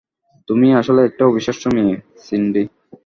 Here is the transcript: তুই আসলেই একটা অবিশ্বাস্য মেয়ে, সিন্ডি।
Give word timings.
তুই 0.49 0.67
আসলেই 0.79 1.05
একটা 1.05 1.23
অবিশ্বাস্য 1.25 1.63
মেয়ে, 1.67 1.95
সিন্ডি। 2.17 2.63